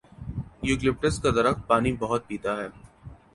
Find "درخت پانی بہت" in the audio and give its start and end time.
1.35-2.21